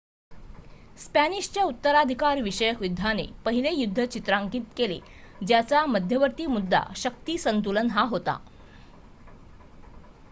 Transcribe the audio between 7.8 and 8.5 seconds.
हा होता